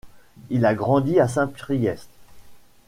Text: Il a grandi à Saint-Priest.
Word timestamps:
Il 0.49 0.65
a 0.65 0.73
grandi 0.73 1.19
à 1.19 1.27
Saint-Priest. 1.27 2.09